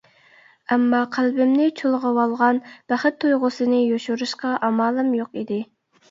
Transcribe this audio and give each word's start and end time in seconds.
ئەمما 0.75 0.99
قەلبىمنى 1.15 1.67
چۇلغىۋالغان 1.81 2.59
بەخت 2.93 3.19
تۇيغۇسىنى 3.23 3.81
يوشۇرۇشقا 3.89 4.55
ئامالىم 4.69 5.13
يوق 5.19 5.39
ئىدى. 5.43 5.59